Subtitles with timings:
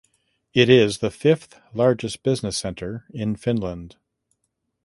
[0.55, 3.97] It is the fifth largest business center in Finland.